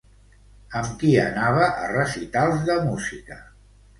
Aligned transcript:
Amb 0.79 0.95
qui 1.01 1.09
anava 1.25 1.67
a 1.83 1.91
recitals 1.91 2.65
de 2.71 2.79
música? 2.89 3.41